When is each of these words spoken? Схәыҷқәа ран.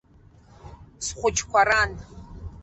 Схәыҷқәа 1.05 1.61
ран. 1.67 1.91